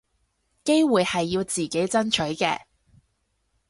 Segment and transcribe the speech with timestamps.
[0.63, 2.61] 機會係要自己爭取嘅